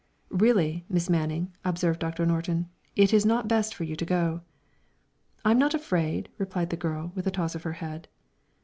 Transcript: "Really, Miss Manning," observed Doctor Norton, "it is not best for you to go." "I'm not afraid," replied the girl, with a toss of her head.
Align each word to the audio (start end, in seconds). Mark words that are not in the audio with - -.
"Really, 0.31 0.83
Miss 0.89 1.11
Manning," 1.11 1.53
observed 1.63 1.99
Doctor 1.99 2.25
Norton, 2.25 2.67
"it 2.95 3.13
is 3.13 3.23
not 3.23 3.47
best 3.47 3.75
for 3.75 3.83
you 3.83 3.95
to 3.97 4.03
go." 4.03 4.41
"I'm 5.45 5.59
not 5.59 5.75
afraid," 5.75 6.27
replied 6.39 6.71
the 6.71 6.75
girl, 6.75 7.11
with 7.13 7.27
a 7.27 7.29
toss 7.29 7.53
of 7.53 7.61
her 7.61 7.73
head. 7.73 8.07